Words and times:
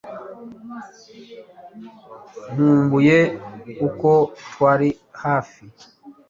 nkumbuye 2.53 3.19
uko 3.87 4.09
twari 4.49 4.89
hafi 5.23 5.63